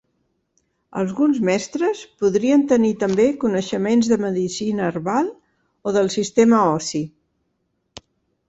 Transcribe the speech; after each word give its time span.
Alguns 1.01 1.41
mestres 1.49 2.01
podrien 2.23 2.63
tenir 2.71 2.89
també 3.05 3.27
coneixements 3.43 4.09
de 4.13 4.19
medicina 4.25 4.89
herbal 4.89 5.33
o 5.91 5.95
del 5.99 6.11
sistema 6.17 6.67
ossi. 6.75 7.05